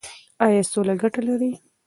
ایا 0.45 0.61
سوله 0.71 0.93
ګټه 1.01 1.21
لري؟ 1.27 1.51